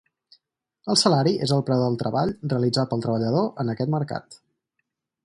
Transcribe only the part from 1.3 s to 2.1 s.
és el preu del